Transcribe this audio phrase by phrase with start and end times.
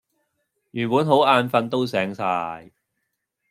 [0.71, 2.71] 原本好眼瞓都醒晒